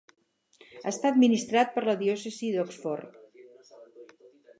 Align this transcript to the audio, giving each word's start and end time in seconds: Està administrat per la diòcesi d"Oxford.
Està 0.91 1.11
administrat 1.15 1.75
per 1.75 1.83
la 1.89 1.95
diòcesi 1.99 2.49
d"Oxford. 2.55 4.17